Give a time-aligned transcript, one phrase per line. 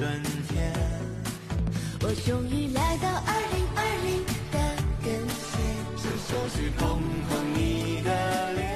[0.00, 0.10] 春
[0.48, 0.72] 天。
[2.00, 4.58] 我终于来到二零二零的
[5.04, 5.60] 跟前，
[6.00, 8.66] 伸手去碰碰你的脸。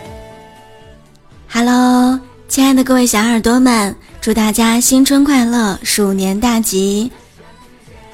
[1.49, 7.11] Hello，亲爱的各位小耳朵们，祝大家新春快乐，鼠年大吉！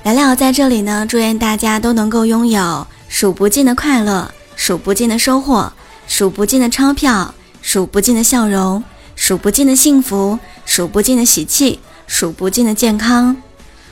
[0.05, 5.73] 聊聊，在这里呢，祝愿大家都能够拥有数不尽的快乐，数不尽的收获，
[6.07, 8.81] 数不尽的钞票，数不尽的笑容，
[9.23, 13.37] 数不尽的幸福，数不尽的喜气，数不尽的健康。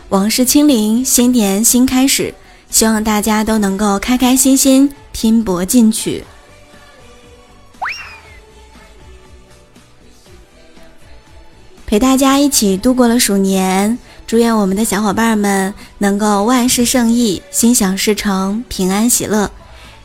[0.09, 2.35] 往事清零，新年新开始，
[2.71, 6.25] 希望大家都能够开开心心拼搏进取。
[11.87, 19.51] 陪大家一起度过了鼠年，祝愿我们的小伙伴们能够万事胜意，心想事成，平安喜乐。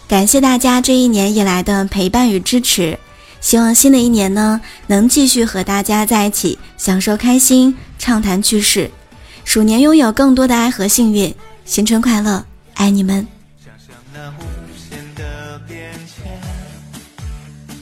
[0.06, 3.00] 感谢大家这一年以来的陪伴与支持，
[3.44, 8.90] 希望新的一年呢，能继续和大家在一起，享受开心，畅谈趣事。
[9.44, 11.36] 鼠年拥有更多的爱和幸运，
[11.66, 13.28] 新春快乐，爱你们。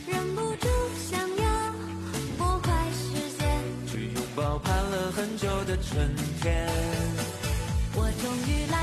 [0.07, 0.67] 忍不住
[1.11, 1.73] 想要
[2.39, 3.47] 拨快时间，
[3.85, 6.09] 去拥抱盼了很久的春
[6.41, 6.67] 天。
[7.93, 8.80] 我终于来。